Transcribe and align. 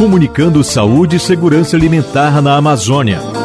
Comunicando 0.00 0.64
saúde 0.64 1.16
e 1.16 1.20
segurança 1.20 1.76
alimentar 1.76 2.40
na 2.40 2.56
Amazônia. 2.56 3.39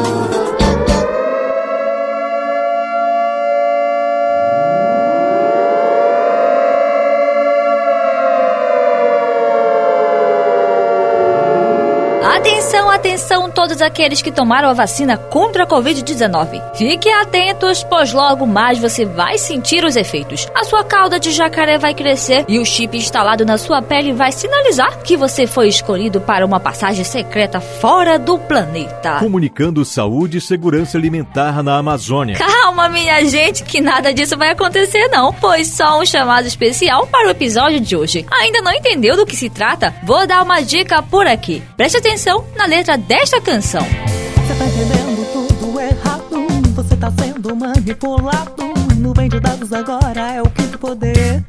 Todos 13.66 13.82
aqueles 13.82 14.22
que 14.22 14.30
tomaram 14.30 14.68
a 14.68 14.72
vacina 14.72 15.16
contra 15.16 15.64
a 15.64 15.66
Covid-19. 15.66 16.76
Fiquem 16.76 17.12
atentos, 17.14 17.82
pois 17.82 18.12
logo 18.12 18.46
mais 18.46 18.78
você 18.78 19.04
vai 19.04 19.38
sentir 19.38 19.84
os 19.84 19.96
efeitos. 19.96 20.46
A 20.54 20.62
sua 20.62 20.84
cauda 20.84 21.18
de 21.18 21.32
jacaré 21.32 21.76
vai 21.76 21.92
crescer 21.92 22.44
e 22.46 22.60
o 22.60 22.64
chip 22.64 22.96
instalado 22.96 23.44
na 23.44 23.58
sua 23.58 23.82
pele 23.82 24.12
vai 24.12 24.30
sinalizar 24.30 25.02
que 25.02 25.16
você 25.16 25.48
foi 25.48 25.66
escolhido 25.66 26.20
para 26.20 26.46
uma 26.46 26.60
passagem 26.60 27.02
secreta 27.02 27.60
fora 27.60 28.20
do 28.20 28.38
planeta. 28.38 29.18
Comunicando 29.18 29.84
saúde 29.84 30.38
e 30.38 30.40
segurança 30.40 30.96
alimentar 30.96 31.60
na 31.60 31.76
Amazônia. 31.76 32.36
Calma, 32.66 32.88
minha 32.88 33.24
gente, 33.24 33.62
que 33.62 33.80
nada 33.80 34.12
disso 34.12 34.36
vai 34.36 34.50
acontecer 34.50 35.06
não, 35.06 35.32
pois 35.32 35.68
só 35.68 36.00
um 36.00 36.04
chamado 36.04 36.48
especial 36.48 37.06
para 37.06 37.28
o 37.28 37.30
episódio 37.30 37.78
de 37.78 37.94
hoje. 37.94 38.26
Ainda 38.28 38.60
não 38.60 38.72
entendeu 38.72 39.14
do 39.14 39.24
que 39.24 39.36
se 39.36 39.48
trata? 39.48 39.94
Vou 40.02 40.26
dar 40.26 40.42
uma 40.42 40.60
dica 40.60 41.00
por 41.00 41.28
aqui. 41.28 41.62
Preste 41.76 41.98
atenção 41.98 42.44
na 42.56 42.66
letra 42.66 42.98
desta 42.98 43.40
canção. 43.40 43.82
Você 43.82 44.54
tá 44.56 44.64
entendendo 44.64 45.32
tudo 45.32 45.80
errado. 45.80 46.46
Você 46.74 46.96
tá 46.96 47.12
sendo 47.12 47.54
manipulado. 47.54 48.74
No 48.96 49.12
bem 49.14 49.28
de 49.28 49.38
dados 49.38 49.72
agora 49.72 50.32
é 50.32 50.42
o 50.42 50.50
quinto 50.50 50.76
poder. 50.76 51.44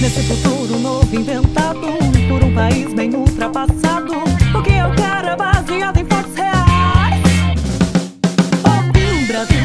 Nesse 0.00 0.22
futuro 0.22 0.78
novo 0.78 1.14
inventado 1.14 1.86
por 2.30 2.42
um 2.42 2.54
país 2.54 2.94
bem 2.94 3.14
ultrapassado. 3.14 4.14
O 4.58 4.62
que 4.62 4.72
eu 4.72 4.90
quero 4.94 5.28
é 5.28 5.36
baseado 5.36 5.98
em 5.98 6.06
fatos 6.06 6.34
reais. 6.34 6.61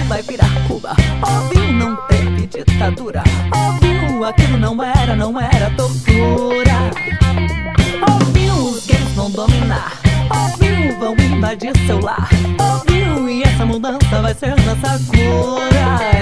Vai 0.07 0.21
virar 0.21 0.49
Cuba. 0.67 0.95
Ouviu, 1.21 1.71
não 1.73 1.95
teve 2.07 2.47
ditadura. 2.47 3.23
Ouviu, 3.53 4.23
aquilo 4.23 4.57
não 4.57 4.81
era, 4.81 5.15
não 5.15 5.39
era 5.39 5.69
tortura. 5.71 6.91
Ouviu, 8.09 8.53
os 8.53 8.85
gays 8.85 9.11
vão 9.15 9.29
dominar. 9.29 9.99
Ouviu, 10.29 10.97
vão 10.97 11.13
invadir 11.13 11.73
seu 11.85 11.99
lar. 11.99 12.29
Ouviu, 12.59 13.29
e 13.29 13.43
essa 13.43 13.65
mudança 13.65 14.21
vai 14.21 14.33
ser 14.33 14.55
nossa 14.61 14.99
cura. 15.07 16.16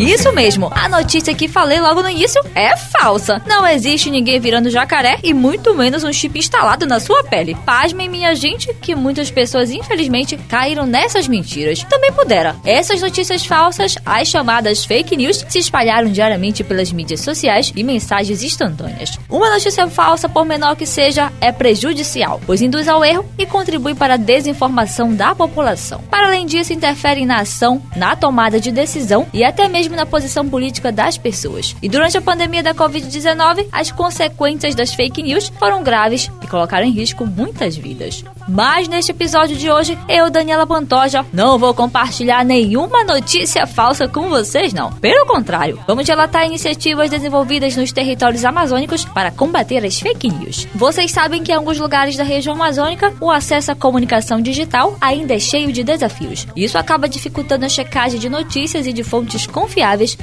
Isso 0.00 0.32
mesmo, 0.32 0.70
a 0.74 0.88
notícia 0.88 1.34
que 1.34 1.46
falei 1.46 1.78
logo 1.78 2.02
no 2.02 2.08
início 2.08 2.40
é 2.54 2.74
falsa. 2.74 3.42
Não 3.46 3.66
existe 3.66 4.10
ninguém 4.10 4.40
virando 4.40 4.70
jacaré 4.70 5.18
e 5.22 5.34
muito 5.34 5.74
menos 5.74 6.02
um 6.02 6.10
chip 6.12 6.38
instalado 6.38 6.86
na 6.86 6.98
sua 6.98 7.22
pele. 7.22 7.54
Pasmem, 7.66 8.08
minha 8.08 8.34
gente, 8.34 8.72
que 8.80 8.94
muitas 8.94 9.30
pessoas 9.30 9.70
infelizmente 9.70 10.38
caíram 10.48 10.86
nessas 10.86 11.28
mentiras. 11.28 11.84
Também 11.84 12.10
pudera. 12.12 12.56
Essas 12.64 13.02
notícias 13.02 13.44
falsas, 13.44 13.96
as 14.06 14.26
chamadas 14.26 14.86
fake 14.86 15.14
news, 15.18 15.44
se 15.46 15.58
espalharam 15.58 16.10
diariamente 16.10 16.64
pelas 16.64 16.90
mídias 16.90 17.20
sociais 17.20 17.70
e 17.76 17.84
mensagens 17.84 18.42
instantâneas. 18.42 19.18
Uma 19.28 19.50
notícia 19.50 19.86
falsa, 19.86 20.30
por 20.30 20.46
menor 20.46 20.76
que 20.76 20.86
seja, 20.86 21.30
é 21.42 21.52
prejudicial, 21.52 22.40
pois 22.46 22.62
induz 22.62 22.88
ao 22.88 23.04
erro 23.04 23.26
e 23.36 23.44
contribui 23.44 23.94
para 23.94 24.14
a 24.14 24.16
desinformação 24.16 25.14
da 25.14 25.34
população. 25.34 26.00
Para 26.10 26.28
além 26.28 26.46
disso, 26.46 26.72
interfere 26.72 27.26
na 27.26 27.40
ação, 27.40 27.82
na 27.94 28.16
tomada 28.16 28.58
de 28.58 28.72
decisão 28.72 29.26
e 29.34 29.44
até 29.44 29.68
mesmo 29.68 29.89
na 29.96 30.06
posição 30.06 30.48
política 30.48 30.92
das 30.92 31.16
pessoas. 31.16 31.74
E 31.82 31.88
durante 31.88 32.16
a 32.16 32.22
pandemia 32.22 32.62
da 32.62 32.74
Covid-19, 32.74 33.66
as 33.72 33.90
consequências 33.90 34.74
das 34.74 34.94
fake 34.94 35.22
news 35.22 35.52
foram 35.58 35.82
graves 35.82 36.30
e 36.42 36.46
colocaram 36.46 36.86
em 36.86 36.92
risco 36.92 37.26
muitas 37.26 37.76
vidas. 37.76 38.24
Mas 38.48 38.88
neste 38.88 39.12
episódio 39.12 39.56
de 39.56 39.70
hoje, 39.70 39.98
eu, 40.08 40.30
Daniela 40.30 40.66
Pantoja, 40.66 41.24
não 41.32 41.58
vou 41.58 41.72
compartilhar 41.72 42.44
nenhuma 42.44 43.04
notícia 43.04 43.66
falsa 43.66 44.08
com 44.08 44.28
vocês, 44.28 44.72
não. 44.72 44.92
Pelo 44.92 45.26
contrário, 45.26 45.78
vamos 45.86 46.08
relatar 46.08 46.46
iniciativas 46.46 47.10
desenvolvidas 47.10 47.76
nos 47.76 47.92
territórios 47.92 48.44
amazônicos 48.44 49.04
para 49.04 49.30
combater 49.30 49.84
as 49.84 50.00
fake 50.00 50.28
news. 50.28 50.66
Vocês 50.74 51.10
sabem 51.10 51.42
que 51.42 51.52
em 51.52 51.54
alguns 51.54 51.78
lugares 51.78 52.16
da 52.16 52.24
região 52.24 52.54
amazônica, 52.54 53.14
o 53.20 53.30
acesso 53.30 53.72
à 53.72 53.74
comunicação 53.74 54.40
digital 54.40 54.96
ainda 55.00 55.34
é 55.34 55.38
cheio 55.38 55.72
de 55.72 55.84
desafios. 55.84 56.46
Isso 56.56 56.78
acaba 56.78 57.08
dificultando 57.08 57.64
a 57.64 57.68
checagem 57.68 58.18
de 58.18 58.28
notícias 58.28 58.86
e 58.86 58.92
de 58.92 59.04
fontes 59.04 59.46
confiáveis 59.46 59.69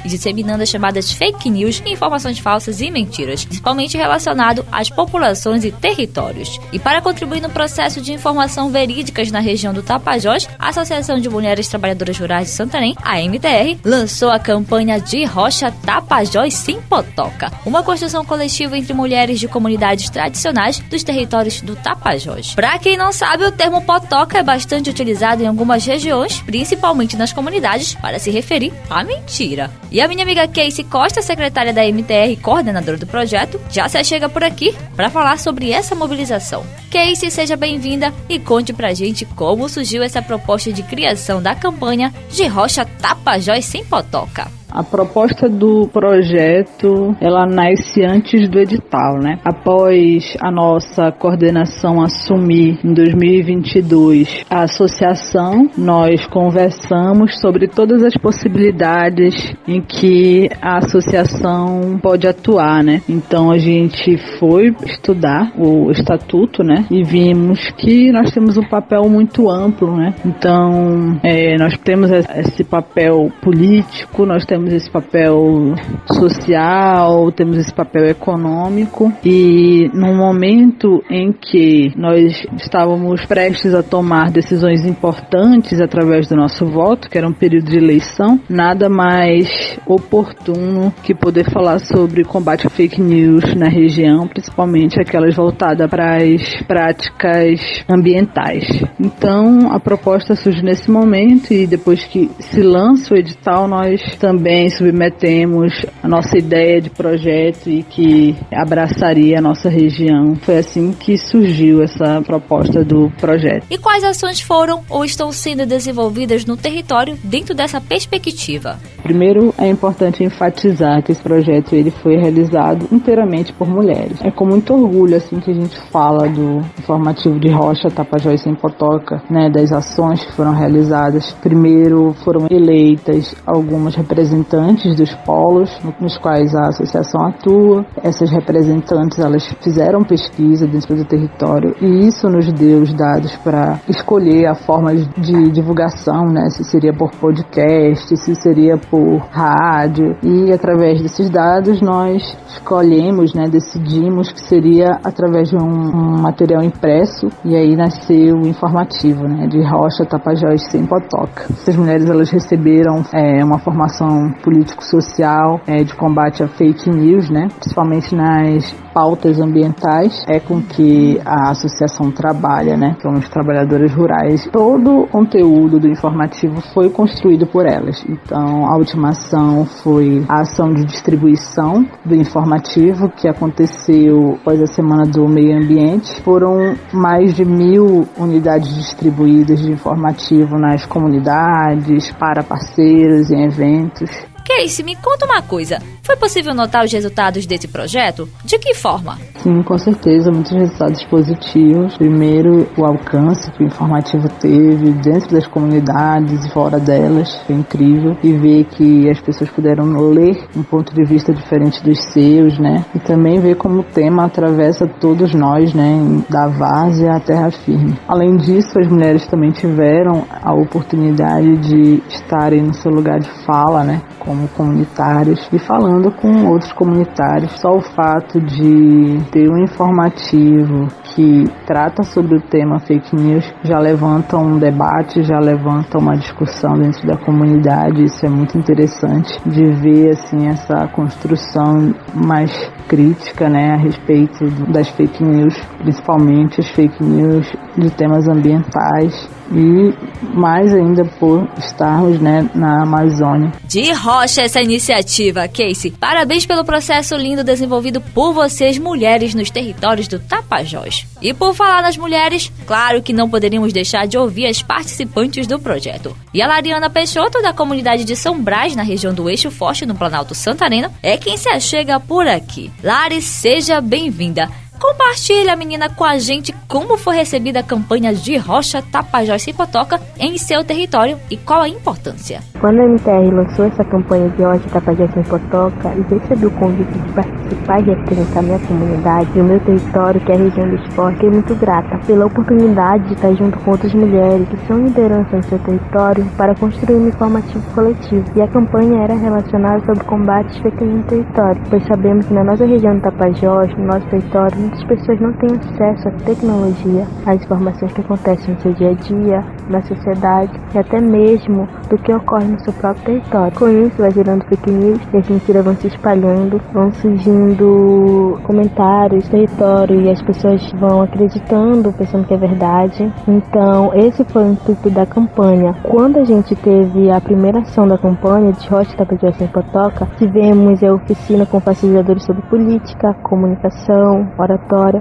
e 0.04 0.08
disseminando 0.08 0.62
as 0.62 0.68
chamadas 0.68 1.12
fake 1.12 1.50
news 1.50 1.82
e 1.84 1.92
informações 1.92 2.38
falsas 2.38 2.80
e 2.80 2.90
mentiras, 2.90 3.44
principalmente 3.44 3.96
relacionado 3.96 4.64
às 4.70 4.90
populações 4.90 5.64
e 5.64 5.72
territórios. 5.72 6.60
E 6.72 6.78
para 6.78 7.00
contribuir 7.00 7.40
no 7.40 7.50
processo 7.50 8.00
de 8.00 8.12
informação 8.12 8.70
verídicas 8.70 9.30
na 9.30 9.40
região 9.40 9.72
do 9.72 9.82
Tapajós, 9.82 10.48
a 10.58 10.68
Associação 10.68 11.18
de 11.18 11.28
Mulheres 11.28 11.68
Trabalhadoras 11.68 12.18
Rurais 12.18 12.48
de 12.48 12.54
Santarém, 12.54 12.94
a 13.02 13.20
MTR, 13.20 13.78
lançou 13.84 14.30
a 14.30 14.38
campanha 14.38 15.00
de 15.00 15.24
Rocha 15.24 15.72
Tapajós 15.84 16.54
Sem 16.54 16.80
Potoca, 16.82 17.52
uma 17.64 17.82
construção 17.82 18.24
coletiva 18.24 18.76
entre 18.76 18.92
mulheres 18.92 19.40
de 19.40 19.48
comunidades 19.48 20.10
tradicionais 20.10 20.78
dos 20.78 21.02
territórios 21.02 21.60
do 21.60 21.76
Tapajós. 21.76 22.54
Para 22.54 22.78
quem 22.78 22.96
não 22.96 23.12
sabe, 23.12 23.44
o 23.44 23.52
termo 23.52 23.82
potoca 23.82 24.38
é 24.38 24.42
bastante 24.42 24.90
utilizado 24.90 25.42
em 25.42 25.46
algumas 25.46 25.84
regiões, 25.84 26.40
principalmente 26.42 27.16
nas 27.16 27.32
comunidades, 27.32 27.94
para 27.94 28.18
se 28.18 28.30
referir 28.30 28.72
à 28.88 29.02
mentira. 29.38 29.70
E 29.90 30.00
a 30.00 30.08
minha 30.08 30.22
amiga 30.22 30.48
Casey 30.48 30.84
Costa, 30.84 31.22
secretária 31.22 31.72
da 31.72 31.86
MTR 31.86 32.32
e 32.32 32.36
coordenadora 32.36 32.96
do 32.96 33.06
projeto, 33.06 33.60
já 33.70 33.88
se 33.88 34.02
chega 34.02 34.28
por 34.28 34.42
aqui 34.42 34.74
para 34.96 35.10
falar 35.10 35.38
sobre 35.38 35.70
essa 35.70 35.94
mobilização. 35.94 36.64
Casey, 36.90 37.30
seja 37.30 37.56
bem-vinda 37.56 38.12
e 38.28 38.38
conte 38.38 38.72
pra 38.72 38.94
gente 38.94 39.24
como 39.24 39.68
surgiu 39.68 40.02
essa 40.02 40.20
proposta 40.20 40.72
de 40.72 40.82
criação 40.82 41.40
da 41.40 41.54
campanha 41.54 42.12
de 42.30 42.46
Rocha 42.46 42.84
Tapajós 42.84 43.64
Sem 43.64 43.84
Potoca. 43.84 44.57
A 44.78 44.84
proposta 44.84 45.48
do 45.48 45.88
projeto, 45.88 47.16
ela 47.20 47.44
nasce 47.44 48.04
antes 48.04 48.48
do 48.48 48.60
edital, 48.60 49.18
né? 49.18 49.40
Após 49.44 50.36
a 50.40 50.52
nossa 50.52 51.10
coordenação 51.10 52.00
assumir 52.00 52.78
em 52.84 52.94
2022 52.94 54.44
a 54.48 54.62
associação, 54.62 55.68
nós 55.76 56.24
conversamos 56.28 57.40
sobre 57.40 57.66
todas 57.66 58.04
as 58.04 58.14
possibilidades 58.18 59.52
em 59.66 59.80
que 59.80 60.48
a 60.62 60.78
associação 60.78 61.98
pode 62.00 62.28
atuar, 62.28 62.84
né? 62.84 63.02
Então 63.08 63.50
a 63.50 63.58
gente 63.58 64.16
foi 64.38 64.72
estudar 64.86 65.50
o 65.58 65.90
estatuto, 65.90 66.62
né? 66.62 66.86
E 66.88 67.02
vimos 67.02 67.58
que 67.78 68.12
nós 68.12 68.30
temos 68.30 68.56
um 68.56 68.68
papel 68.68 69.08
muito 69.08 69.50
amplo, 69.50 69.96
né? 69.96 70.14
Então 70.24 71.18
é, 71.24 71.56
nós 71.58 71.76
temos 71.78 72.12
esse 72.12 72.62
papel 72.62 73.28
político, 73.42 74.24
nós 74.24 74.46
temos 74.46 74.67
esse 74.72 74.90
papel 74.90 75.74
social, 76.12 77.30
temos 77.32 77.56
esse 77.56 77.72
papel 77.72 78.06
econômico 78.06 79.12
e 79.24 79.90
no 79.92 80.14
momento 80.14 81.02
em 81.10 81.32
que 81.32 81.92
nós 81.96 82.46
estávamos 82.56 83.24
prestes 83.26 83.74
a 83.74 83.82
tomar 83.82 84.30
decisões 84.30 84.84
importantes 84.84 85.80
através 85.80 86.28
do 86.28 86.36
nosso 86.36 86.66
voto, 86.66 87.08
que 87.08 87.18
era 87.18 87.28
um 87.28 87.32
período 87.32 87.70
de 87.70 87.78
eleição, 87.78 88.40
nada 88.48 88.88
mais 88.88 89.78
oportuno 89.86 90.92
que 91.02 91.14
poder 91.14 91.50
falar 91.50 91.78
sobre 91.78 92.24
combate 92.24 92.66
a 92.66 92.70
fake 92.70 93.00
news 93.00 93.54
na 93.54 93.68
região, 93.68 94.26
principalmente 94.26 95.00
aquelas 95.00 95.34
voltadas 95.34 95.88
para 95.88 96.16
as 96.16 96.62
práticas 96.66 97.60
ambientais. 97.88 98.64
Então, 98.98 99.72
a 99.72 99.78
proposta 99.78 100.34
surge 100.34 100.62
nesse 100.62 100.90
momento 100.90 101.52
e 101.52 101.66
depois 101.66 102.04
que 102.04 102.30
se 102.38 102.62
lança 102.62 103.14
o 103.14 103.16
edital, 103.16 103.68
nós 103.68 104.00
também 104.18 104.47
submetemos 104.70 105.84
a 106.02 106.08
nossa 106.08 106.38
ideia 106.38 106.80
de 106.80 106.88
projeto 106.88 107.68
e 107.68 107.82
que 107.82 108.34
abraçaria 108.50 109.38
a 109.38 109.42
nossa 109.42 109.68
região. 109.68 110.34
Foi 110.36 110.58
assim 110.58 110.92
que 110.92 111.18
surgiu 111.18 111.82
essa 111.82 112.22
proposta 112.22 112.82
do 112.82 113.10
projeto. 113.20 113.66
E 113.68 113.76
quais 113.76 114.02
ações 114.02 114.40
foram 114.40 114.82
ou 114.88 115.04
estão 115.04 115.30
sendo 115.32 115.66
desenvolvidas 115.66 116.46
no 116.46 116.56
território 116.56 117.18
dentro 117.22 117.54
dessa 117.54 117.78
perspectiva? 117.80 118.78
Primeiro, 119.08 119.54
é 119.56 119.66
importante 119.66 120.22
enfatizar 120.22 121.02
que 121.02 121.12
esse 121.12 121.22
projeto 121.22 121.74
ele 121.74 121.90
foi 121.90 122.16
realizado 122.16 122.86
inteiramente 122.92 123.54
por 123.54 123.66
mulheres. 123.66 124.20
É 124.22 124.30
com 124.30 124.44
muito 124.44 124.74
orgulho 124.74 125.16
assim 125.16 125.40
que 125.40 125.50
a 125.50 125.54
gente 125.54 125.80
fala 125.90 126.28
do 126.28 126.58
informativo 126.78 127.40
de 127.40 127.48
Rocha, 127.48 127.88
Tapajós 127.88 128.42
sem 128.42 128.54
Potoca, 128.54 129.22
né, 129.30 129.48
das 129.48 129.72
ações 129.72 130.22
que 130.22 130.32
foram 130.32 130.52
realizadas. 130.52 131.32
Primeiro, 131.40 132.12
foram 132.22 132.48
eleitas 132.50 133.34
algumas 133.46 133.94
representantes 133.94 134.94
dos 134.94 135.14
polos 135.24 135.70
nos 135.98 136.18
quais 136.18 136.54
a 136.54 136.68
associação 136.68 137.24
atua. 137.28 137.86
Essas 138.02 138.30
representantes 138.30 139.18
elas 139.18 139.46
fizeram 139.62 140.04
pesquisa 140.04 140.66
dentro 140.66 140.94
do 140.94 141.04
território 141.06 141.74
e 141.80 142.06
isso 142.08 142.28
nos 142.28 142.52
deu 142.52 142.82
os 142.82 142.92
dados 142.92 143.34
para 143.36 143.80
escolher 143.88 144.48
a 144.48 144.54
forma 144.54 144.94
de 144.94 145.50
divulgação, 145.50 146.26
né, 146.26 146.50
se 146.50 146.62
seria 146.64 146.92
por 146.92 147.10
podcast, 147.12 148.14
se 148.18 148.34
seria 148.34 148.76
por 148.76 148.97
por 148.98 149.18
rádio 149.30 150.16
e 150.24 150.52
através 150.52 151.00
desses 151.00 151.30
dados 151.30 151.80
nós 151.80 152.36
escolhemos, 152.48 153.32
né, 153.32 153.46
decidimos 153.48 154.32
que 154.32 154.40
seria 154.40 154.98
através 155.04 155.50
de 155.50 155.56
um, 155.56 155.60
um 155.60 156.20
material 156.20 156.64
impresso 156.64 157.28
e 157.44 157.54
aí 157.54 157.76
nasceu 157.76 158.34
o 158.34 158.46
informativo, 158.46 159.28
né, 159.28 159.46
de 159.46 159.62
Rocha, 159.62 160.04
Tapajós, 160.04 160.68
sem 160.70 160.84
Potoca. 160.84 161.44
Essas 161.50 161.76
mulheres 161.76 162.10
elas 162.10 162.30
receberam 162.30 163.04
é, 163.12 163.44
uma 163.44 163.58
formação 163.58 164.32
político-social 164.42 165.60
é, 165.66 165.84
de 165.84 165.94
combate 165.94 166.42
a 166.42 166.48
fake 166.48 166.90
news, 166.90 167.30
né, 167.30 167.46
principalmente 167.60 168.16
nas 168.16 168.74
pautas 168.98 169.40
ambientais 169.40 170.24
é 170.26 170.40
com 170.40 170.60
que 170.60 171.20
a 171.24 171.50
associação 171.50 172.10
trabalha, 172.10 172.76
né? 172.76 172.96
Que 172.96 173.02
são 173.02 173.12
os 173.12 173.28
trabalhadoras 173.28 173.92
rurais. 173.92 174.48
Todo 174.50 175.02
o 175.02 175.06
conteúdo 175.06 175.78
do 175.78 175.86
informativo 175.86 176.60
foi 176.74 176.90
construído 176.90 177.46
por 177.46 177.64
elas. 177.64 178.04
Então, 178.08 178.66
a 178.66 178.72
última 178.88 179.10
ação 179.10 179.66
foi 179.66 180.24
a 180.26 180.40
ação 180.40 180.72
de 180.72 180.82
distribuição 180.84 181.84
do 182.06 182.14
informativo 182.14 183.10
que 183.10 183.28
aconteceu 183.28 184.38
após 184.40 184.62
a 184.62 184.66
Semana 184.66 185.04
do 185.04 185.28
Meio 185.28 185.58
Ambiente. 185.62 186.22
Foram 186.22 186.74
mais 186.90 187.34
de 187.34 187.44
mil 187.44 188.08
unidades 188.16 188.74
distribuídas 188.74 189.60
de 189.60 189.70
informativo 189.70 190.58
nas 190.58 190.86
comunidades, 190.86 192.10
para 192.12 192.42
parceiros 192.42 193.30
em 193.30 193.44
eventos. 193.44 194.10
Casey, 194.48 194.82
me 194.82 194.96
conta 194.96 195.26
uma 195.26 195.42
coisa. 195.42 195.78
Foi 196.02 196.16
possível 196.16 196.54
notar 196.54 196.82
os 196.82 196.90
resultados 196.90 197.44
desse 197.44 197.68
projeto? 197.68 198.26
De 198.42 198.58
que 198.58 198.72
forma? 198.74 199.18
Sim, 199.42 199.62
com 199.62 199.76
certeza, 199.76 200.30
muitos 200.32 200.52
resultados 200.52 201.04
positivos. 201.04 201.98
Primeiro, 201.98 202.66
o 202.78 202.84
alcance 202.86 203.50
que 203.52 203.62
o 203.62 203.66
informativo 203.66 204.26
teve 204.40 204.92
dentro 205.02 205.34
das 205.34 205.46
comunidades 205.46 206.46
e 206.46 206.50
fora 206.50 206.80
delas. 206.80 207.36
Foi 207.46 207.56
incrível. 207.56 208.16
E 208.24 208.32
ver 208.32 208.64
que 208.64 209.10
as 209.10 209.20
pessoas 209.20 209.50
puderam 209.50 209.84
ler 210.10 210.48
um 210.56 210.62
ponto 210.62 210.94
de 210.94 211.04
vista 211.04 211.30
diferente 211.32 211.84
dos 211.84 212.02
seus, 212.10 212.58
né? 212.58 212.86
E 212.94 212.98
também 213.00 213.38
ver 213.40 213.56
como 213.56 213.80
o 213.80 213.84
tema 213.84 214.24
atravessa 214.24 214.86
todos 214.86 215.34
nós, 215.34 215.74
né? 215.74 216.00
Da 216.30 216.46
várzea 216.46 217.16
à 217.16 217.20
terra 217.20 217.50
firme. 217.50 217.98
Além 218.08 218.36
disso, 218.38 218.78
as 218.78 218.88
mulheres 218.88 219.26
também 219.26 219.50
tiveram 219.50 220.24
a 220.42 220.54
oportunidade 220.54 221.58
de 221.58 222.02
estarem 222.08 222.62
no 222.62 222.72
seu 222.72 222.90
lugar 222.90 223.20
de 223.20 223.28
fala, 223.44 223.84
né? 223.84 224.00
Como 224.18 224.37
comunitários 224.48 225.48
e 225.52 225.58
falando 225.58 226.12
com 226.12 226.46
outros 226.46 226.72
comunitários. 226.72 227.52
Só 227.60 227.76
o 227.76 227.80
fato 227.80 228.40
de 228.40 229.18
ter 229.30 229.50
um 229.50 229.58
informativo 229.58 230.88
que 231.04 231.44
trata 231.66 232.02
sobre 232.02 232.36
o 232.36 232.40
tema 232.40 232.78
fake 232.78 233.16
news 233.16 233.52
já 233.62 233.78
levanta 233.78 234.36
um 234.36 234.58
debate, 234.58 235.22
já 235.22 235.38
levanta 235.38 235.98
uma 235.98 236.16
discussão 236.16 236.74
dentro 236.74 237.06
da 237.06 237.16
comunidade. 237.16 238.04
Isso 238.04 238.24
é 238.24 238.28
muito 238.28 238.56
interessante 238.56 239.40
de 239.44 239.72
ver 239.72 240.10
assim 240.10 240.46
essa 240.48 240.86
construção 240.88 241.94
mais 242.14 242.70
crítica, 242.88 243.48
né, 243.48 243.74
a 243.74 243.76
respeito 243.76 244.44
das 244.72 244.88
fake 244.88 245.22
news, 245.22 245.54
principalmente 245.78 246.60
as 246.60 246.68
fake 246.70 247.02
news 247.04 247.46
de 247.76 247.90
temas 247.90 248.26
ambientais 248.26 249.28
e 249.52 249.94
mais 250.34 250.74
ainda 250.74 251.04
por 251.18 251.48
estarmos 251.58 252.20
né, 252.20 252.48
na 252.54 252.82
Amazônia. 252.82 253.52
De 253.64 253.92
rocha 253.92 254.42
essa 254.42 254.60
iniciativa, 254.60 255.48
Casey. 255.48 255.90
Parabéns 255.90 256.44
pelo 256.44 256.64
processo 256.64 257.16
lindo 257.16 257.44
desenvolvido 257.44 258.00
por 258.00 258.32
vocês, 258.32 258.78
mulheres, 258.78 259.34
nos 259.34 259.50
territórios 259.50 260.08
do 260.08 260.18
Tapajós. 260.18 261.06
E 261.20 261.32
por 261.32 261.54
falar 261.54 261.82
nas 261.82 261.96
mulheres, 261.96 262.52
claro 262.66 263.02
que 263.02 263.12
não 263.12 263.28
poderíamos 263.28 263.72
deixar 263.72 264.06
de 264.06 264.18
ouvir 264.18 264.46
as 264.46 264.62
participantes 264.62 265.46
do 265.46 265.58
projeto. 265.58 266.16
E 266.32 266.42
a 266.42 266.46
Lariana 266.46 266.90
Peixoto, 266.90 267.42
da 267.42 267.52
comunidade 267.52 268.04
de 268.04 268.14
São 268.14 268.40
Brás, 268.40 268.76
na 268.76 268.82
região 268.82 269.14
do 269.14 269.28
Eixo 269.28 269.50
Forte, 269.50 269.86
no 269.86 269.94
Planalto 269.94 270.34
Santarena, 270.34 270.92
é 271.02 271.16
quem 271.16 271.36
se 271.36 271.48
achega 271.48 271.98
por 271.98 272.26
aqui. 272.26 272.70
Lari, 272.82 273.20
seja 273.20 273.80
bem-vinda. 273.80 274.48
Compartilha, 274.78 275.56
menina, 275.56 275.88
com 275.88 276.04
a 276.04 276.18
gente 276.18 276.54
como 276.68 276.96
foi 276.96 277.16
recebida 277.16 277.60
a 277.60 277.62
campanha 277.62 278.14
de 278.14 278.36
Rocha 278.36 278.80
Tapajós 278.80 279.46
e 279.46 279.52
Potoca 279.52 280.00
em 280.18 280.38
seu 280.38 280.62
território 280.64 281.18
e 281.30 281.36
qual 281.36 281.62
a 281.62 281.68
importância. 281.68 282.40
Quando 282.60 282.80
a 282.80 282.84
MTR 282.84 283.30
lançou 283.34 283.64
essa 283.64 283.84
campanha 283.84 284.28
de 284.30 284.42
Rocha 284.42 284.68
Tapajós 284.70 285.10
e 285.16 285.28
Potoca 285.28 285.92
e 285.94 286.14
recebi 286.14 286.46
o 286.46 286.50
convite 286.52 286.92
de 286.92 287.12
participar 287.12 287.80
e 287.80 287.84
representar 287.84 288.42
minha 288.42 288.58
comunidade 288.60 289.30
e 289.34 289.40
o 289.40 289.44
meu 289.44 289.60
território, 289.60 290.20
que 290.20 290.32
é 290.32 290.34
a 290.34 290.38
região 290.38 290.68
do 290.68 290.76
esporte, 290.76 291.14
fiquei 291.14 291.30
muito 291.30 291.54
grata 291.56 291.98
pela 292.06 292.26
oportunidade 292.26 293.08
de 293.08 293.14
estar 293.14 293.34
junto 293.34 293.58
com 293.58 293.72
outras 293.72 293.92
mulheres 293.94 294.48
que 294.48 294.66
são 294.66 294.84
liderança 294.84 295.36
no 295.36 295.42
seu 295.44 295.58
território 295.58 296.24
para 296.36 296.54
construir 296.54 296.96
um 296.96 297.08
informativo 297.08 297.64
coletivo. 297.74 298.24
E 298.36 298.42
a 298.42 298.48
campanha 298.48 299.02
era 299.02 299.14
relacionada 299.14 299.84
sobre 299.84 300.04
combate 300.04 300.50
às 300.50 300.58
fake 300.58 300.84
news 300.84 300.98
no 300.98 301.02
território, 301.04 301.62
pois 301.68 301.84
sabemos 301.86 302.26
que 302.26 302.34
na 302.34 302.44
nossa 302.44 302.64
região 302.64 302.94
do 302.94 303.02
Tapajós, 303.02 303.74
no 303.76 303.86
nosso 303.86 304.06
território, 304.06 304.67
muitas 304.68 304.84
pessoas 304.84 305.20
não 305.20 305.32
têm 305.34 305.50
acesso 305.56 306.08
à 306.08 306.12
tecnologia, 306.24 307.06
às 307.24 307.42
informações 307.42 307.92
que 307.92 308.00
acontecem 308.00 308.54
no 308.54 308.60
seu 308.60 308.72
dia 308.74 308.90
a 308.90 308.94
dia, 308.94 309.44
na 309.68 309.82
sociedade 309.82 310.52
e 310.74 310.78
até 310.78 311.00
mesmo 311.00 311.66
do 311.88 311.96
que 311.98 312.12
ocorre 312.12 312.46
no 312.46 312.60
seu 312.60 312.72
próprio 312.74 313.04
território. 313.04 313.58
Com 313.58 313.68
isso, 313.68 313.96
vai 313.98 314.10
gerando 314.10 314.44
fake 314.44 314.70
news 314.70 315.00
e 315.12 315.16
as 315.16 315.28
mentiras 315.28 315.64
vão 315.64 315.74
se 315.76 315.86
espalhando, 315.86 316.60
vão 316.72 316.92
surgindo 316.92 318.38
comentários, 318.44 319.28
território 319.28 320.00
e 320.00 320.10
as 320.10 320.20
pessoas 320.22 320.70
vão 320.72 321.02
acreditando, 321.02 321.92
pensando 321.92 322.26
que 322.26 322.34
é 322.34 322.38
verdade. 322.38 323.12
Então, 323.26 323.92
esse 323.94 324.24
foi 324.24 324.44
o 324.44 324.52
intuito 324.52 324.90
da 324.90 325.06
campanha. 325.06 325.74
Quando 325.82 326.18
a 326.18 326.24
gente 326.24 326.54
teve 326.56 327.10
a 327.10 327.20
primeira 327.20 327.60
ação 327.60 327.86
da 327.88 327.96
campanha 327.96 328.52
de 328.52 328.68
Rocha 328.68 328.96
Tapajós 328.96 329.36
sem 329.36 329.48
Potoca, 329.48 330.06
tivemos 330.18 330.82
a 330.82 330.92
oficina 330.92 331.46
com 331.46 331.60
facilitadores 331.60 332.24
sobre 332.24 332.42
política, 332.42 333.14
comunicação, 333.22 334.28
oratória, 334.38 334.57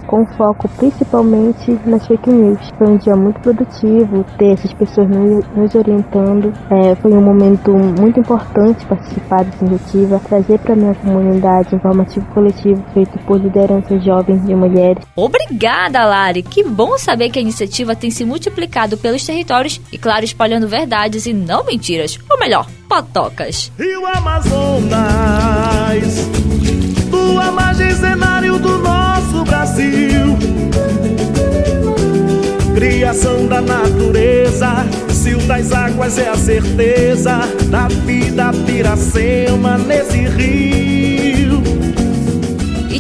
com 0.08 0.26
foco 0.38 0.68
principalmente 0.78 1.72
nas 1.86 2.06
fake 2.08 2.30
news. 2.30 2.60
Foi 2.78 2.88
um 2.88 2.98
dia 2.98 3.16
muito 3.16 3.40
produtivo 3.42 4.24
ter 4.38 4.54
essas 4.54 4.74
pessoas 4.74 5.08
nos 5.56 5.76
orientando. 5.76 6.54
É, 6.70 6.96
foi 6.96 7.12
um 7.14 7.22
momento 7.22 7.72
muito 7.72 8.20
importante 8.20 8.86
participar 8.86 9.44
dessa 9.44 9.66
iniciativa, 9.66 10.20
trazer 10.20 10.60
para 10.60 10.76
minha 10.76 10.96
comunidade 10.96 11.76
informativo 11.76 12.26
coletivo 12.34 12.84
feito 12.94 13.18
por 13.26 13.40
lideranças 13.40 14.04
jovens 14.04 14.48
e 14.48 14.56
mulheres. 14.56 15.04
Obrigada, 15.16 16.06
Lari! 16.06 16.44
Que 16.44 16.64
bom 16.64 16.98
saber 16.98 17.30
que 17.30 17.40
a 17.40 17.42
iniciativa 17.42 17.96
tem 17.96 18.12
se 18.12 18.24
multiplicado 18.26 18.98
pelos 18.98 19.26
territórios 19.26 19.82
e, 19.92 19.98
claro, 19.98 20.24
espalhando 20.26 20.68
verdades 20.68 21.26
e 21.26 21.34
não 21.34 21.64
mentiras. 21.66 22.20
Ou 22.30 22.40
melhor, 22.40 22.68
potocas. 22.88 23.72
Rio 23.78 24.06
Amazonas, 24.06 24.90
tua 27.10 27.52
margem 27.52 27.92
cenário 27.96 28.58
do 28.60 28.87
Brasil. 29.78 30.38
Criação 32.74 33.46
da 33.46 33.62
natureza, 33.62 34.88
cio 35.12 35.38
das 35.42 35.72
águas 35.72 36.18
é 36.18 36.28
a 36.30 36.36
certeza 36.36 37.42
da 37.70 37.88
vida 37.88 38.52
piracema 38.66 39.78
nesse 39.78 40.18
rio. 40.18 41.17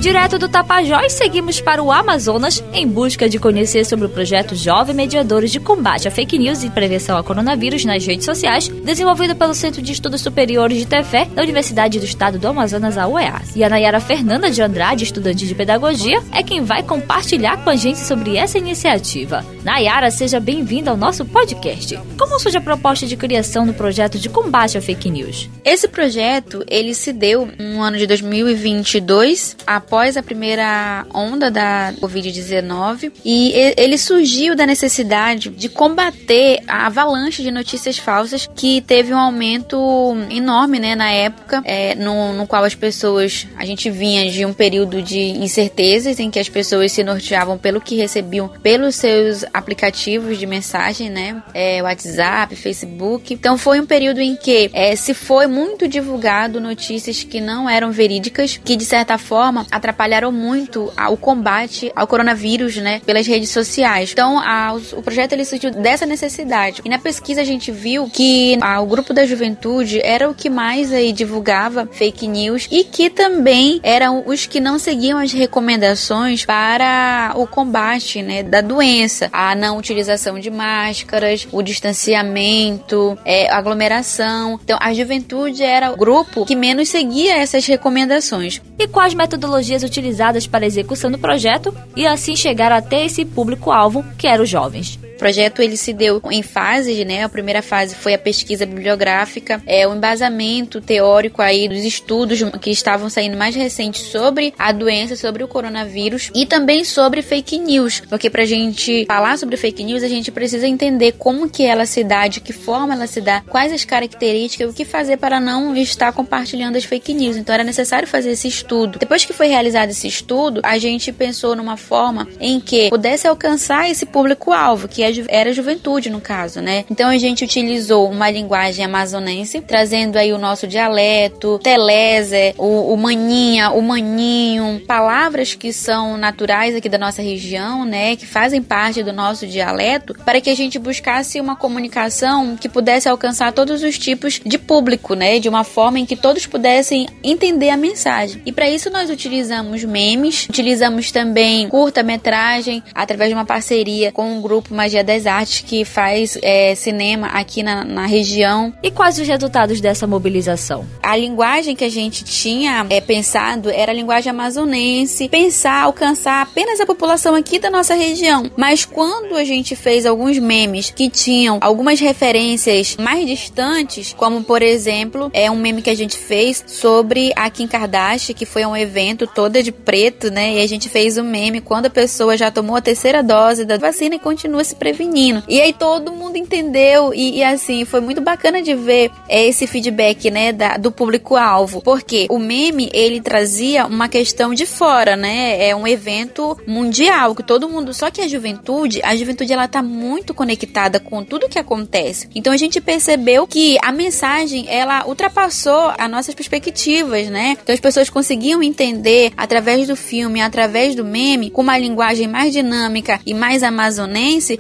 Direto 0.07 0.39
do 0.39 0.47
Tapajós, 0.47 1.11
seguimos 1.11 1.59
para 1.59 1.83
o 1.83 1.91
Amazonas 1.91 2.63
em 2.71 2.87
busca 2.87 3.27
de 3.27 3.37
conhecer 3.37 3.83
sobre 3.83 4.05
o 4.05 4.09
projeto 4.09 4.55
Jovem 4.55 4.95
Mediadores 4.95 5.51
de 5.51 5.59
Combate 5.59 6.07
a 6.07 6.11
Fake 6.11 6.39
News 6.39 6.63
e 6.63 6.69
Prevenção 6.69 7.17
ao 7.17 7.23
Coronavírus 7.25 7.83
nas 7.83 8.05
redes 8.05 8.23
sociais, 8.23 8.69
desenvolvido 8.69 9.35
pelo 9.35 9.53
Centro 9.53 9.81
de 9.81 9.91
Estudos 9.91 10.21
Superiores 10.21 10.77
de 10.77 10.87
Tefé 10.87 11.25
da 11.25 11.41
Universidade 11.41 11.99
do 11.99 12.05
Estado 12.05 12.39
do 12.39 12.47
Amazonas, 12.47 12.97
a 12.97 13.05
UEAS. 13.05 13.53
E 13.53 13.65
a 13.65 13.69
Nayara 13.69 13.99
Fernanda 13.99 14.49
de 14.49 14.61
Andrade, 14.61 15.03
estudante 15.03 15.45
de 15.45 15.53
Pedagogia, 15.53 16.23
é 16.31 16.41
quem 16.41 16.63
vai 16.63 16.83
compartilhar 16.83 17.61
com 17.61 17.69
a 17.69 17.75
gente 17.75 17.99
sobre 17.99 18.37
essa 18.37 18.57
iniciativa. 18.57 19.45
Nayara, 19.61 20.09
seja 20.09 20.39
bem-vinda 20.39 20.89
ao 20.89 20.95
nosso 20.95 21.25
podcast. 21.25 21.99
Como 22.17 22.39
surge 22.39 22.57
a 22.57 22.61
proposta 22.61 23.05
de 23.05 23.17
criação 23.17 23.67
do 23.67 23.73
projeto 23.73 24.17
de 24.17 24.29
combate 24.29 24.77
a 24.77 24.81
fake 24.81 25.09
news? 25.09 25.49
Esse 25.65 25.85
projeto, 25.89 26.63
ele 26.69 26.93
se 26.93 27.11
deu 27.11 27.49
no 27.59 27.81
ano 27.81 27.97
de 27.97 28.07
2022, 28.07 29.57
após 29.67 29.96
a 29.97 30.21
primeira 30.21 31.05
onda 31.13 31.49
da 31.49 31.93
Covid-19 31.99 33.11
e 33.25 33.51
ele 33.75 33.97
surgiu 33.97 34.55
da 34.55 34.65
necessidade 34.65 35.49
de 35.49 35.69
combater 35.69 36.61
a 36.67 36.85
avalanche 36.85 37.41
de 37.41 37.49
notícias 37.49 37.97
falsas 37.97 38.47
que 38.55 38.81
teve 38.81 39.13
um 39.13 39.17
aumento 39.17 40.15
enorme, 40.29 40.79
né, 40.79 40.95
na 40.95 41.09
época, 41.09 41.61
é, 41.65 41.95
no, 41.95 42.33
no 42.33 42.45
qual 42.45 42.63
as 42.63 42.75
pessoas, 42.75 43.47
a 43.57 43.65
gente 43.65 43.89
vinha 43.89 44.29
de 44.29 44.45
um 44.45 44.53
período 44.53 45.01
de 45.01 45.19
incertezas 45.19 46.19
em 46.19 46.29
que 46.29 46.39
as 46.39 46.47
pessoas 46.47 46.91
se 46.91 47.03
norteavam 47.03 47.57
pelo 47.57 47.81
que 47.81 47.95
recebiam 47.95 48.47
pelos 48.61 48.95
seus 48.95 49.43
aplicativos 49.53 50.37
de 50.37 50.45
mensagem, 50.45 51.09
né, 51.09 51.41
é, 51.53 51.81
WhatsApp, 51.81 52.55
Facebook. 52.55 53.33
Então 53.33 53.57
foi 53.57 53.79
um 53.79 53.85
período 53.85 54.21
em 54.21 54.35
que 54.35 54.69
é, 54.73 54.95
se 54.95 55.13
foi 55.13 55.47
muito 55.47 55.87
divulgado 55.87 56.61
notícias 56.61 57.23
que 57.23 57.41
não 57.41 57.69
eram 57.69 57.91
verídicas, 57.91 58.59
que 58.63 58.75
de 58.75 58.85
certa 58.85 59.17
forma 59.17 59.65
atrapalharam 59.87 60.31
muito 60.31 60.91
o 61.09 61.17
combate 61.17 61.91
ao 61.95 62.05
coronavírus, 62.05 62.75
né, 62.77 63.01
pelas 63.05 63.25
redes 63.25 63.49
sociais. 63.49 64.11
Então, 64.11 64.37
a, 64.37 64.73
o, 64.93 65.01
projeto 65.01 65.31
ele 65.33 65.45
surgiu 65.45 65.71
dessa 65.71 66.05
necessidade. 66.05 66.81
E 66.83 66.89
na 66.89 66.99
pesquisa 66.99 67.41
a 67.41 67.45
gente 67.45 67.71
viu 67.71 68.09
que 68.09 68.57
a, 68.61 68.81
o 68.81 68.85
grupo 68.85 69.13
da 69.13 69.25
juventude 69.25 70.01
era 70.03 70.29
o 70.29 70.33
que 70.33 70.49
mais 70.49 70.91
aí 70.91 71.13
divulgava 71.13 71.87
fake 71.89 72.27
news 72.27 72.67
e 72.69 72.83
que 72.83 73.09
também 73.09 73.79
eram 73.81 74.23
os 74.25 74.45
que 74.45 74.59
não 74.59 74.77
seguiam 74.77 75.17
as 75.17 75.31
recomendações 75.31 76.43
para 76.43 77.31
o 77.35 77.47
combate, 77.47 78.21
né, 78.21 78.43
da 78.43 78.59
doença, 78.59 79.29
a 79.31 79.55
não 79.55 79.77
utilização 79.77 80.37
de 80.39 80.49
máscaras, 80.49 81.47
o 81.51 81.61
distanciamento, 81.61 83.17
é, 83.23 83.49
aglomeração. 83.49 84.59
Então, 84.61 84.77
a 84.81 84.93
juventude 84.93 85.63
era 85.63 85.91
o 85.91 85.97
grupo 85.97 86.45
que 86.45 86.55
menos 86.55 86.89
seguia 86.89 87.37
essas 87.37 87.65
recomendações. 87.65 88.61
E 88.77 88.87
quais 88.87 89.13
metodologias 89.13 89.66
utilizadas 89.83 90.47
para 90.47 90.65
a 90.65 90.67
execução 90.67 91.11
do 91.11 91.17
projeto 91.17 91.75
e 91.95 92.05
assim 92.05 92.35
chegar 92.35 92.71
até 92.71 93.05
esse 93.05 93.25
público-alvo 93.25 94.03
que 94.17 94.27
eram 94.27 94.43
os 94.43 94.49
jovens? 94.49 94.99
O 95.17 95.25
projeto 95.27 95.63
ele 95.63 95.75
se 95.75 95.93
deu 95.93 96.21
em 96.29 96.43
fases, 96.43 97.03
né? 97.03 97.23
A 97.23 97.29
primeira 97.29 97.63
fase 97.63 97.95
foi 97.95 98.13
a 98.13 98.19
pesquisa 98.19 98.67
bibliográfica, 98.67 99.59
é 99.65 99.87
o 99.87 99.95
embasamento 99.95 100.79
teórico 100.79 101.41
aí 101.41 101.67
dos 101.67 101.83
estudos 101.83 102.39
que 102.61 102.69
estavam 102.69 103.09
saindo 103.09 103.35
mais 103.35 103.55
recentes 103.55 104.03
sobre 104.03 104.53
a 104.59 104.71
doença, 104.71 105.15
sobre 105.15 105.43
o 105.43 105.47
coronavírus 105.47 106.29
e 106.35 106.45
também 106.45 106.83
sobre 106.83 107.23
fake 107.23 107.57
news, 107.57 108.03
porque 108.07 108.29
pra 108.29 108.45
gente 108.45 109.05
falar 109.07 109.39
sobre 109.39 109.57
fake 109.57 109.83
news, 109.83 110.03
a 110.03 110.07
gente 110.07 110.31
precisa 110.31 110.67
entender 110.67 111.13
como 111.13 111.49
que 111.49 111.65
ela 111.65 111.87
se 111.87 112.03
dá, 112.03 112.27
de 112.27 112.39
que 112.39 112.53
forma 112.53 112.93
ela 112.93 113.07
se 113.07 113.19
dá, 113.19 113.41
quais 113.41 113.73
as 113.73 113.83
características, 113.83 114.69
o 114.69 114.73
que 114.73 114.85
fazer 114.85 115.17
para 115.17 115.39
não 115.39 115.75
estar 115.75 116.13
compartilhando 116.13 116.75
as 116.75 116.83
fake 116.83 117.11
news. 117.15 117.37
Então 117.37 117.55
era 117.55 117.63
necessário 117.63 118.07
fazer 118.07 118.29
esse 118.29 118.47
estudo. 118.47 118.99
Depois 118.99 119.25
que 119.25 119.33
foi 119.33 119.47
realizado 119.47 119.89
esse 119.89 120.07
estudo, 120.07 120.61
a 120.63 120.77
gente 120.77 121.11
pensou 121.11 121.55
numa 121.55 121.75
forma 121.75 122.27
em 122.39 122.59
que 122.59 122.89
pudesse 122.91 123.27
alcançar 123.27 123.89
esse 123.89 124.05
público-alvo, 124.05 124.87
que 124.87 125.01
é 125.01 125.06
era 125.27 125.49
a 125.49 125.53
juventude 125.53 126.09
no 126.09 126.21
caso, 126.21 126.61
né? 126.61 126.85
Então 126.89 127.09
a 127.09 127.17
gente 127.17 127.43
utilizou 127.43 128.09
uma 128.09 128.29
linguagem 128.29 128.85
amazonense, 128.85 129.61
trazendo 129.61 130.17
aí 130.17 130.33
o 130.33 130.37
nosso 130.37 130.67
dialeto, 130.67 131.59
telese, 131.59 132.53
o, 132.57 132.93
o 132.93 132.97
maninha, 132.97 133.71
o 133.71 133.81
maninho, 133.81 134.81
palavras 134.87 135.53
que 135.53 135.71
são 135.73 136.17
naturais 136.17 136.75
aqui 136.75 136.89
da 136.89 136.97
nossa 136.97 137.21
região, 137.21 137.85
né? 137.85 138.15
Que 138.15 138.25
fazem 138.25 138.61
parte 138.61 139.03
do 139.03 139.13
nosso 139.13 139.45
dialeto, 139.47 140.13
para 140.25 140.41
que 140.41 140.49
a 140.49 140.55
gente 140.55 140.79
buscasse 140.79 141.39
uma 141.39 141.55
comunicação 141.55 142.55
que 142.55 142.69
pudesse 142.69 143.07
alcançar 143.07 143.51
todos 143.51 143.83
os 143.83 143.97
tipos 143.97 144.39
de 144.45 144.57
público, 144.57 145.13
né? 145.13 145.39
De 145.39 145.49
uma 145.49 145.63
forma 145.63 145.99
em 145.99 146.05
que 146.05 146.15
todos 146.15 146.45
pudessem 146.45 147.07
entender 147.23 147.69
a 147.69 147.77
mensagem. 147.77 148.41
E 148.45 148.51
para 148.51 148.69
isso 148.69 148.89
nós 148.89 149.09
utilizamos 149.09 149.83
memes, 149.83 150.47
utilizamos 150.49 151.11
também 151.11 151.67
curta-metragem 151.69 152.83
através 152.93 153.29
de 153.29 153.35
uma 153.35 153.45
parceria 153.45 154.11
com 154.11 154.37
o 154.37 154.41
grupo 154.41 154.73
Magia 154.73 154.96
Magia 154.97 155.03
das 155.03 155.25
Artes, 155.25 155.61
que 155.61 155.85
faz 155.85 156.37
é, 156.41 156.73
cinema 156.75 157.27
aqui 157.27 157.61
na, 157.61 157.83
na, 157.83 158.05
região. 158.05 158.73
E 158.81 158.89
quais 158.89 159.19
os 159.19 159.27
resultados 159.27 159.81
dessa 159.81 160.07
mobilização? 160.07 160.85
A 161.03 161.15
linguagem 161.15 161.75
que 161.75 161.83
a 161.83 161.89
gente 161.89 162.23
tinha 162.23 162.85
é, 162.89 163.01
pensado 163.01 163.69
era 163.69 163.91
a 163.91 163.95
linguagem 163.95 164.29
amazonense, 164.29 165.27
pensar, 165.29 165.83
alcançar 165.83 166.41
apenas 166.41 166.79
a 166.79 166.85
população 166.85 167.35
aqui 167.35 167.59
da 167.59 167.69
nossa 167.69 167.93
região. 167.93 168.49
Mas 168.55 168.85
quando 168.85 169.35
a 169.35 169.43
gente 169.43 169.75
fez 169.75 170.05
alguns 170.05 170.37
memes 170.39 170.89
que 170.89 171.09
tinham 171.09 171.57
algumas 171.61 171.99
referências 171.99 172.95
mais 172.97 173.25
distantes, 173.25 174.13
como 174.13 174.43
por 174.43 174.61
exemplo, 174.61 175.29
é 175.33 175.51
um 175.51 175.57
meme 175.57 175.81
que 175.81 175.89
a 175.89 175.95
gente 175.95 176.17
fez 176.17 176.63
sobre 176.67 177.31
a 177.35 177.49
Kim 177.49 177.67
Kardashian, 177.67 178.33
que 178.33 178.45
foi 178.45 178.65
um 178.65 178.75
evento 178.75 179.27
toda 179.27 179.61
de 179.61 179.71
preto, 179.71 180.31
né? 180.31 180.55
E 180.55 180.61
a 180.61 180.67
gente 180.67 180.89
fez 180.89 181.17
um 181.17 181.23
meme 181.23 181.61
quando 181.61 181.87
a 181.87 181.89
pessoa 181.89 182.37
já 182.37 182.49
tomou 182.49 182.75
a 182.75 182.81
terceira 182.81 183.21
dose 183.21 183.65
da 183.65 183.77
vacina 183.77 184.15
e 184.15 184.19
continua 184.19 184.63
se 184.63 184.75
prevenindo. 184.87 185.43
E 185.47 185.59
aí 185.59 185.73
todo 185.73 186.11
mundo 186.11 186.37
entendeu 186.37 187.13
e, 187.13 187.37
e 187.37 187.43
assim, 187.43 187.83
foi 187.83 187.99
muito 187.99 188.21
bacana 188.21 188.61
de 188.61 188.73
ver 188.73 189.11
é, 189.27 189.45
esse 189.45 189.67
feedback, 189.67 190.31
né, 190.31 190.51
da, 190.53 190.77
do 190.77 190.91
público-alvo. 190.91 191.81
Porque 191.81 192.27
o 192.29 192.39
meme, 192.39 192.89
ele 192.93 193.19
trazia 193.19 193.85
uma 193.85 194.07
questão 194.07 194.53
de 194.53 194.65
fora, 194.65 195.15
né? 195.15 195.67
É 195.67 195.75
um 195.75 195.87
evento 195.87 196.57
mundial, 196.65 197.35
que 197.35 197.43
todo 197.43 197.69
mundo... 197.69 197.93
Só 197.93 198.09
que 198.09 198.21
a 198.21 198.27
juventude, 198.27 199.01
a 199.03 199.15
juventude, 199.15 199.51
ela 199.51 199.67
tá 199.67 199.81
muito 199.81 200.33
conectada 200.33 200.99
com 200.99 201.23
tudo 201.23 201.49
que 201.49 201.59
acontece. 201.59 202.29
Então 202.35 202.53
a 202.53 202.57
gente 202.57 202.79
percebeu 202.79 203.45
que 203.45 203.77
a 203.83 203.91
mensagem, 203.91 204.65
ela 204.69 205.05
ultrapassou 205.07 205.91
as 205.97 206.09
nossas 206.09 206.35
perspectivas, 206.35 207.27
né? 207.29 207.57
Então 207.61 207.73
as 207.73 207.79
pessoas 207.79 208.09
conseguiam 208.09 208.63
entender 208.63 209.31
através 209.35 209.87
do 209.87 209.95
filme, 209.95 210.41
através 210.41 210.95
do 210.95 211.03
meme, 211.03 211.49
com 211.49 211.61
uma 211.61 211.77
linguagem 211.77 212.27
mais 212.27 212.53
dinâmica 212.53 213.19
e 213.25 213.33
mais 213.33 213.63
amazonense, 213.63 214.57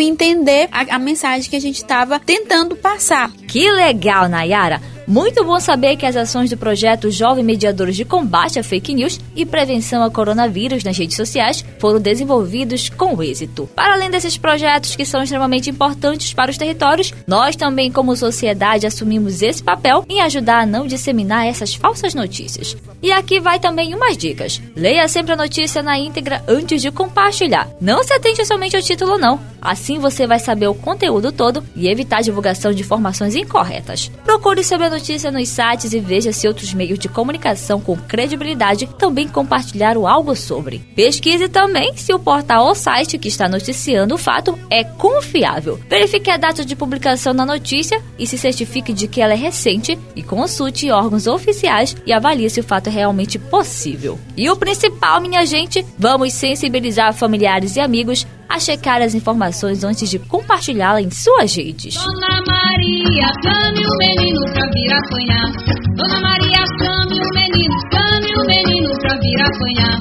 entender 0.00 0.68
a, 0.70 0.96
a 0.96 0.98
mensagem 0.98 1.48
que 1.48 1.56
a 1.56 1.60
gente 1.60 1.76
estava 1.76 2.18
tentando 2.18 2.76
passar. 2.76 3.30
Que 3.48 3.70
legal, 3.70 4.28
Nayara! 4.28 4.80
Muito 5.08 5.42
bom 5.42 5.58
saber 5.58 5.96
que 5.96 6.04
as 6.04 6.14
ações 6.14 6.50
do 6.50 6.56
projeto 6.58 7.10
Jovem 7.10 7.42
Mediadores 7.42 7.96
de 7.96 8.04
Combate 8.04 8.58
a 8.58 8.62
Fake 8.62 8.92
News 8.92 9.18
e 9.34 9.46
Prevenção 9.46 10.02
ao 10.02 10.10
Coronavírus 10.10 10.84
nas 10.84 10.98
redes 10.98 11.16
sociais 11.16 11.64
foram 11.78 11.98
desenvolvidos 11.98 12.90
com 12.90 13.22
êxito. 13.22 13.66
Para 13.74 13.94
além 13.94 14.10
desses 14.10 14.36
projetos 14.36 14.94
que 14.94 15.06
são 15.06 15.22
extremamente 15.22 15.70
importantes 15.70 16.34
para 16.34 16.50
os 16.50 16.58
territórios, 16.58 17.14
nós 17.26 17.56
também, 17.56 17.90
como 17.90 18.14
sociedade, 18.14 18.86
assumimos 18.86 19.40
esse 19.40 19.62
papel 19.62 20.04
em 20.10 20.20
ajudar 20.20 20.60
a 20.60 20.66
não 20.66 20.86
disseminar 20.86 21.46
essas 21.46 21.74
falsas 21.74 22.12
notícias. 22.12 22.76
E 23.02 23.10
aqui 23.10 23.40
vai 23.40 23.58
também 23.58 23.94
umas 23.94 24.14
dicas. 24.14 24.60
Leia 24.76 25.08
sempre 25.08 25.32
a 25.32 25.36
notícia 25.36 25.82
na 25.82 25.98
íntegra 25.98 26.44
antes 26.46 26.82
de 26.82 26.90
compartilhar. 26.90 27.66
Não 27.80 28.04
se 28.04 28.12
atente 28.12 28.44
somente 28.44 28.76
ao 28.76 28.82
título, 28.82 29.16
não. 29.16 29.40
Assim 29.60 29.98
você 29.98 30.26
vai 30.26 30.38
saber 30.38 30.68
o 30.68 30.74
conteúdo 30.74 31.32
todo 31.32 31.64
e 31.74 31.88
evitar 31.88 32.18
a 32.18 32.22
divulgação 32.22 32.72
de 32.72 32.82
informações 32.82 33.34
incorretas. 33.34 34.10
Procure 34.24 34.62
saber 34.62 34.92
a 34.92 34.97
notícia 34.98 35.30
nos 35.30 35.48
sites 35.48 35.92
e 35.92 36.00
veja 36.00 36.32
se 36.32 36.48
outros 36.48 36.74
meios 36.74 36.98
de 36.98 37.08
comunicação 37.08 37.80
com 37.80 37.96
credibilidade 37.96 38.88
também 38.98 39.28
compartilharam 39.28 40.08
algo 40.08 40.34
sobre. 40.34 40.80
Pesquise 40.96 41.48
também 41.48 41.96
se 41.96 42.12
o 42.12 42.18
portal 42.18 42.66
ou 42.66 42.74
site 42.74 43.16
que 43.16 43.28
está 43.28 43.48
noticiando 43.48 44.16
o 44.16 44.18
fato 44.18 44.58
é 44.68 44.82
confiável. 44.82 45.78
Verifique 45.88 46.30
a 46.30 46.36
data 46.36 46.64
de 46.64 46.74
publicação 46.74 47.32
da 47.32 47.46
notícia 47.46 48.02
e 48.18 48.26
se 48.26 48.36
certifique 48.36 48.92
de 48.92 49.06
que 49.06 49.20
ela 49.20 49.34
é 49.34 49.36
recente 49.36 49.96
e 50.16 50.22
consulte 50.22 50.90
órgãos 50.90 51.28
oficiais 51.28 51.96
e 52.04 52.12
avalie 52.12 52.50
se 52.50 52.58
o 52.58 52.64
fato 52.64 52.88
é 52.88 52.90
realmente 52.90 53.38
possível. 53.38 54.18
E 54.36 54.50
o 54.50 54.56
principal, 54.56 55.20
minha 55.20 55.46
gente, 55.46 55.84
vamos 55.96 56.32
sensibilizar 56.32 57.14
familiares 57.14 57.76
e 57.76 57.80
amigos 57.80 58.26
a 58.48 58.58
checar 58.58 59.02
as 59.02 59.14
informações 59.14 59.84
antes 59.84 60.08
de 60.08 60.18
compartilhá-la 60.18 61.02
em 61.02 61.10
suas 61.10 61.54
redes. 61.54 61.94
Dona 61.94 62.40
Maria, 62.46 63.28
chame 63.42 63.84
o 63.86 63.98
menino 63.98 64.40
pra 64.52 64.66
vir 64.72 64.92
apanhar. 64.94 65.52
Dona 65.96 66.20
Maria, 66.20 66.64
chame 66.80 67.20
o 67.20 67.28
menino, 67.34 67.76
chame 67.92 68.36
o 68.36 68.46
menino 68.46 68.90
pra 69.00 69.14
vir 69.18 69.42
apanhar. 69.42 69.98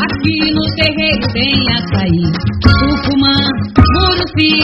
Aqui 0.00 0.52
no 0.54 0.64
terreiro 0.76 1.26
tem 1.32 1.52
açaí, 1.74 2.32
tucumã, 2.62 3.36
murupi, 3.94 4.58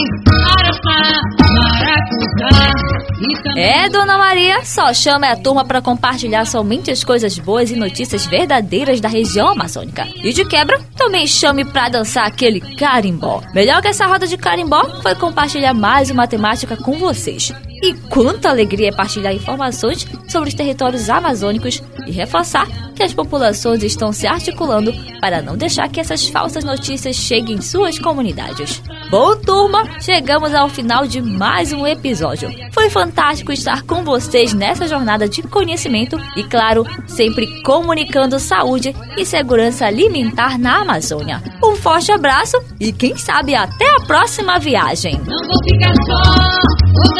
É, 3.59 3.89
Dona 3.89 4.19
Maria, 4.19 4.63
só 4.63 4.93
chama 4.93 5.31
a 5.31 5.35
turma 5.35 5.65
para 5.65 5.81
compartilhar 5.81 6.45
somente 6.45 6.91
as 6.91 7.03
coisas 7.03 7.39
boas 7.39 7.71
e 7.71 7.75
notícias 7.75 8.27
verdadeiras 8.27 9.01
da 9.01 9.09
região 9.09 9.47
amazônica. 9.47 10.07
E 10.23 10.31
de 10.31 10.45
quebra, 10.45 10.79
também 10.95 11.25
chame 11.25 11.65
para 11.65 11.89
dançar 11.89 12.27
aquele 12.27 12.61
carimbó. 12.75 13.41
Melhor 13.55 13.81
que 13.81 13.87
essa 13.87 14.05
roda 14.05 14.27
de 14.27 14.37
carimbó 14.37 15.01
foi 15.01 15.15
compartilhar 15.15 15.73
mais 15.73 16.11
uma 16.11 16.27
temática 16.27 16.77
com 16.77 16.99
vocês. 16.99 17.51
E 17.81 17.93
quanta 18.09 18.49
alegria 18.49 18.89
é 18.89 18.91
partilhar 18.91 19.33
informações 19.33 20.07
sobre 20.27 20.49
os 20.49 20.55
territórios 20.55 21.09
amazônicos 21.09 21.81
e 22.05 22.11
reforçar 22.11 22.67
que 22.95 23.03
as 23.03 23.13
populações 23.13 23.83
estão 23.83 24.11
se 24.11 24.25
articulando 24.25 24.91
para 25.21 25.41
não 25.41 25.55
deixar 25.55 25.87
que 25.87 25.99
essas 25.99 26.27
falsas 26.27 26.63
notícias 26.63 27.15
cheguem 27.15 27.57
em 27.57 27.61
suas 27.61 27.99
comunidades. 27.99 28.81
Bom, 29.11 29.35
turma, 29.37 29.83
chegamos 30.01 30.53
ao 30.53 30.67
final 30.67 31.05
de 31.05 31.21
mais 31.21 31.71
um 31.71 31.85
episódio. 31.85 32.49
Foi 32.73 32.89
fantástico 32.89 33.51
estar 33.51 33.83
com 33.83 34.03
vocês 34.03 34.53
nessa 34.53 34.87
jornada 34.87 35.29
de 35.29 35.43
conhecimento 35.43 36.19
e, 36.35 36.43
claro, 36.43 36.85
sempre 37.05 37.61
comunicando 37.61 38.39
saúde 38.39 38.95
e 39.15 39.23
segurança 39.23 39.85
alimentar 39.85 40.57
na 40.57 40.81
Amazônia. 40.81 41.41
Um 41.63 41.75
forte 41.75 42.11
abraço 42.11 42.57
e, 42.79 42.91
quem 42.91 43.15
sabe, 43.15 43.53
até 43.53 43.85
a 43.95 44.01
próxima 44.01 44.57
viagem. 44.57 45.13
Não 45.13 45.47
vou 45.47 45.63
ficar 45.63 45.93
só, 46.05 46.31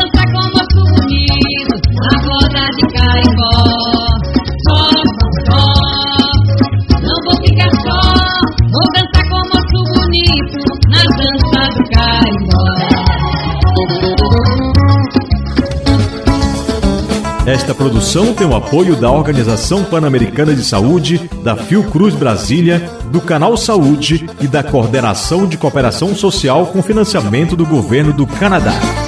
vou 0.01 0.16
Esta 17.47 17.73
produção 17.73 18.33
tem 18.33 18.45
o 18.45 18.55
apoio 18.55 18.95
da 18.95 19.09
Organização 19.09 19.83
Pan-Americana 19.83 20.53
de 20.53 20.63
Saúde, 20.63 21.29
da 21.43 21.55
Fiocruz 21.55 22.13
Brasília, 22.13 22.89
do 23.11 23.21
Canal 23.21 23.55
Saúde 23.55 24.29
e 24.41 24.47
da 24.47 24.61
Coordenação 24.61 25.47
de 25.47 25.57
Cooperação 25.57 26.13
Social 26.13 26.67
com 26.67 26.83
financiamento 26.83 27.55
do 27.55 27.65
Governo 27.65 28.11
do 28.11 28.27
Canadá. 28.27 29.06